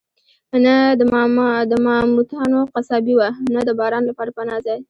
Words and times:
نه 0.65 0.75
د 1.71 1.73
ماموتانو 1.87 2.59
قصابي 2.73 3.13
وه، 3.17 3.29
نه 3.53 3.61
د 3.67 3.69
باران 3.79 4.03
لپاره 4.09 4.31
پناه 4.37 4.59
ځای. 4.65 4.79